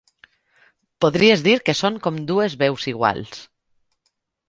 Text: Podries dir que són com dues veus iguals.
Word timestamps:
Podries 1.05 1.45
dir 1.49 1.53
que 1.69 1.77
són 1.83 2.01
com 2.09 2.19
dues 2.33 2.59
veus 2.65 2.91
iguals. 2.97 3.47